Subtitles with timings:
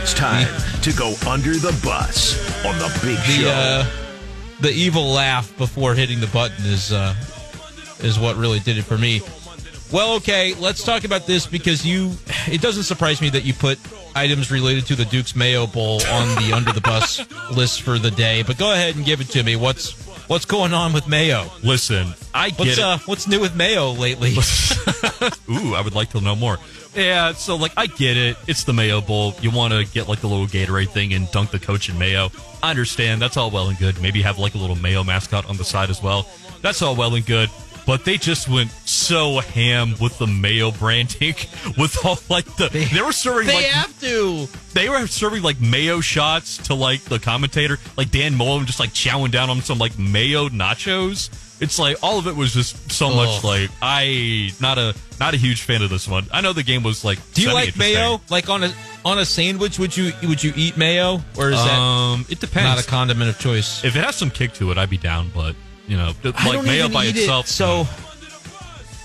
[0.00, 0.46] It's time
[0.82, 3.48] to go under the bus on the big The show.
[3.50, 3.86] uh,
[4.60, 7.14] the evil laugh before hitting the button is uh,
[8.00, 9.20] is what really did it for me.
[9.92, 12.12] Well, okay, let's talk about this because you.
[12.50, 13.78] It doesn't surprise me that you put
[14.14, 17.20] items related to the Duke's Mayo Bowl on the under the bus
[17.50, 18.42] list for the day.
[18.42, 19.56] But go ahead and give it to me.
[19.56, 19.90] What's
[20.28, 21.44] what's going on with Mayo?
[21.62, 22.84] Listen, I get What's it.
[22.84, 24.30] uh, what's new with Mayo lately?
[25.50, 26.58] Ooh, I would like to know more.
[26.94, 28.36] Yeah, so like I get it.
[28.46, 29.34] It's the Mayo Bowl.
[29.40, 32.30] You want to get like the little Gatorade thing and dunk the coach in mayo.
[32.62, 33.20] I understand.
[33.22, 34.00] That's all well and good.
[34.00, 36.26] Maybe have like a little mayo mascot on the side as well.
[36.62, 37.50] That's all well and good.
[37.88, 41.34] But they just went so ham with the mayo branding,
[41.78, 44.46] with all like the they, were serving they like have to.
[44.74, 48.90] they were serving like mayo shots to like the commentator, like Dan Mullen just like
[48.90, 51.30] chowing down on some like mayo nachos.
[51.62, 55.38] It's like all of it was just so much like I not a not a
[55.38, 56.26] huge fan of this one.
[56.30, 57.18] I know the game was like.
[57.32, 58.20] Do you like mayo?
[58.28, 61.78] Like on a on a sandwich, would you would you eat mayo, or is that
[61.78, 62.68] Um, it depends.
[62.76, 63.82] not a condiment of choice?
[63.82, 65.30] if it has some kick to it, I'd be down.
[65.34, 65.56] But
[65.88, 67.46] you know, like mayo by itself.
[67.46, 67.86] It, so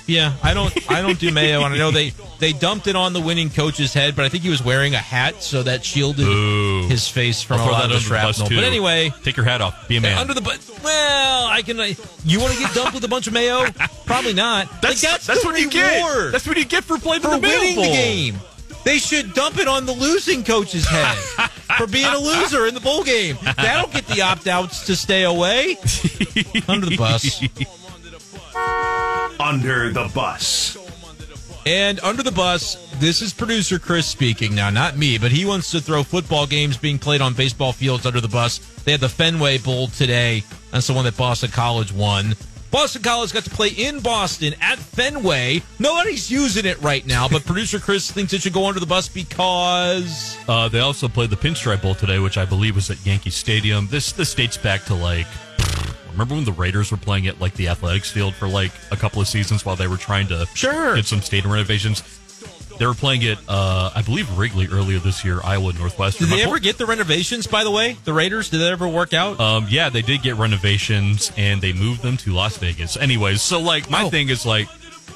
[0.06, 3.14] yeah, I don't I don't do mayo, and I know they they dumped it on
[3.14, 6.28] the winning coach's head, but I think he was wearing a hat, so that shielded
[6.28, 6.88] Ooh.
[6.90, 8.50] his face from I'll a lot of the shrapnel.
[8.50, 9.12] But anyway.
[9.24, 9.88] take your hat off.
[9.88, 10.18] Be a man.
[10.18, 10.60] Under the butt.
[10.84, 11.80] Well, I can.
[11.80, 11.94] uh,
[12.26, 13.66] You want to get dumped with a bunch of mayo?
[14.06, 14.70] Probably not.
[14.82, 16.32] that's Like, that's, the what you get.
[16.32, 17.86] That's what you get for playing for the winning Bowl.
[17.86, 18.36] the game.
[18.84, 21.18] They should dump it on the losing coach's head
[21.78, 23.38] for being a loser in the bowl game.
[23.58, 25.78] That'll get the opt outs to stay away.
[26.68, 27.42] Under the bus.
[29.40, 30.78] under the bus.
[31.66, 35.72] And under the bus, this is producer Chris speaking now, not me, but he wants
[35.72, 38.58] to throw football games being played on baseball fields under the bus.
[38.84, 40.44] They had the Fenway Bowl today.
[40.72, 42.36] That's the one that Boston College won.
[42.74, 45.62] Boston College got to play in Boston at Fenway.
[45.78, 49.08] Nobody's using it right now, but producer Chris thinks it should go under the bus
[49.08, 53.30] because Uh, they also played the Pinstripe Bowl today, which I believe was at Yankee
[53.30, 53.88] Stadium.
[53.92, 55.28] This this dates back to like
[56.12, 59.22] remember when the Raiders were playing at like the athletics field for like a couple
[59.22, 60.96] of seasons while they were trying to Sure.
[60.96, 62.02] get some stadium renovations.
[62.80, 66.28] They were playing it, uh, I believe, Wrigley earlier this year, Iowa Northwestern.
[66.28, 67.98] did they My ever get the renovations, by the way?
[68.04, 69.40] The Raiders, did that ever work out?
[69.40, 72.98] Um, yeah, they did get renovations and they moved them to Las Vegas.
[72.98, 74.10] Anyways, so like my Oh.
[74.10, 74.68] thing is like,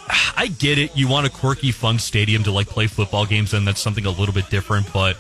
[0.37, 0.95] I get it.
[0.95, 4.11] You want a quirky, fun stadium to like play football games, and that's something a
[4.11, 4.91] little bit different.
[4.93, 5.17] But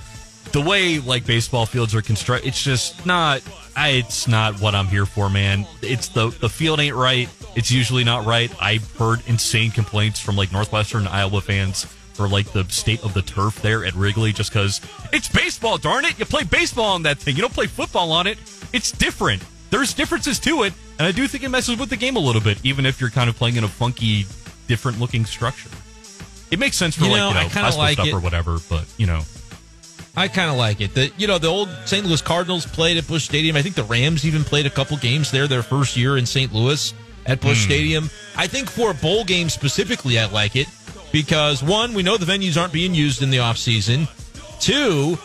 [0.53, 3.41] the way like baseball fields are constructed, it's just not.
[3.75, 5.67] I, it's not what I'm here for, man.
[5.81, 7.29] It's the the field ain't right.
[7.55, 8.51] It's usually not right.
[8.61, 11.85] I've heard insane complaints from like Northwestern and Iowa fans
[12.17, 14.81] for like the state of the turf there at Wrigley, just because
[15.13, 15.77] it's baseball.
[15.77, 17.35] Darn it, you play baseball on that thing.
[17.35, 18.39] You don't play football on it.
[18.73, 19.43] It's different.
[19.69, 22.41] There's differences to it, and I do think it messes with the game a little
[22.41, 24.25] bit, even if you're kind of playing in a funky,
[24.67, 25.69] different looking structure.
[26.49, 28.13] It makes sense for You like know, you know kinda high school like stuff it.
[28.13, 29.21] or whatever, but you know.
[30.15, 30.95] I kind of like it.
[30.95, 32.03] The you know the old St.
[32.03, 33.55] Louis Cardinals played at Busch Stadium.
[33.55, 36.51] I think the Rams even played a couple games there their first year in St.
[36.51, 36.93] Louis
[37.27, 37.69] at Busch hmm.
[37.69, 38.09] Stadium.
[38.35, 40.67] I think for a bowl game specifically, I like it
[41.11, 44.07] because one, we know the venues aren't being used in the off season.
[44.59, 45.17] Two,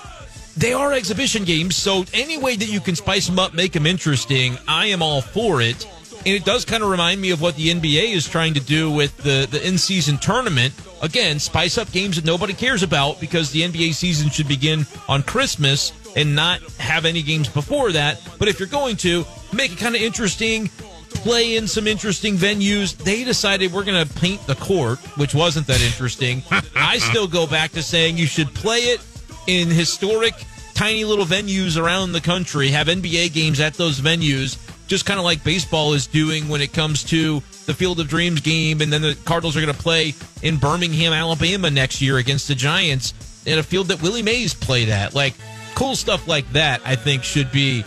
[0.56, 3.86] they are exhibition games, so any way that you can spice them up, make them
[3.86, 5.86] interesting, I am all for it.
[6.24, 8.90] And it does kind of remind me of what the NBA is trying to do
[8.90, 10.72] with the, the in season tournament.
[11.02, 15.24] Again, spice up games that nobody cares about because the NBA season should begin on
[15.24, 18.20] Christmas and not have any games before that.
[18.38, 20.70] But if you're going to, make it kind of interesting,
[21.12, 22.96] play in some interesting venues.
[22.96, 26.42] They decided we're going to paint the court, which wasn't that interesting.
[26.76, 29.00] I still go back to saying you should play it
[29.46, 30.34] in historic,
[30.74, 35.24] tiny little venues around the country, have NBA games at those venues, just kind of
[35.24, 38.80] like baseball is doing when it comes to the Field of Dreams game.
[38.80, 42.54] And then the Cardinals are going to play in Birmingham, Alabama next year against the
[42.54, 43.14] Giants
[43.46, 45.14] in a field that Willie Mays played at.
[45.14, 45.34] Like,
[45.74, 47.82] cool stuff like that, I think, should be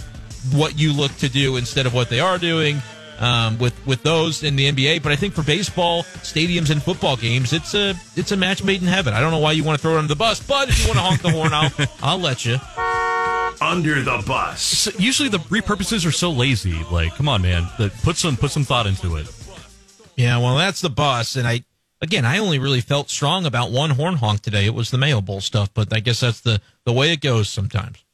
[0.52, 2.82] what you look to do instead of what they are doing.
[3.20, 7.16] Um, with with those in the NBA, but I think for baseball stadiums and football
[7.16, 9.14] games, it's a it's a match made in heaven.
[9.14, 10.88] I don't know why you want to throw it under the bus, but if you
[10.88, 11.72] want to honk the horn, I'll
[12.04, 12.58] I'll let you.
[13.62, 14.62] Under the bus.
[14.62, 16.84] So usually the repurposes are so lazy.
[16.92, 17.68] Like, come on, man.
[17.78, 19.32] The, put some put some thought into it.
[20.18, 21.64] Yeah, well, that's the bus, and I
[22.02, 24.66] again, I only really felt strong about one horn honk today.
[24.66, 27.50] It was the Mayo Bowl stuff, but I guess that's the the way it goes
[27.50, 28.05] sometimes.